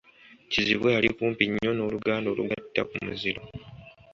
[0.51, 3.41] Kizibwe ali kumpi nnyo n'oluganda olugatta ku muziro.